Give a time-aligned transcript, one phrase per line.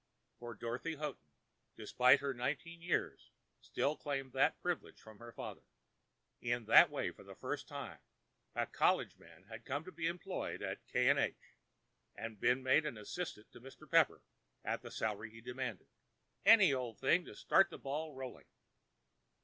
[0.39, 1.29] For Dorothy Houghton,
[1.77, 5.61] despite her nineteen years, still claimed that privilege from her father.
[6.41, 7.99] In that way, for the first time,
[8.55, 11.07] a college man had come into the employ of K.
[11.09, 11.35] & H.,
[12.15, 13.87] and been made the assistant of Mr.
[13.87, 14.23] Pepper
[14.65, 18.47] at the salary he demanded—"any old thing to start the ball rolling."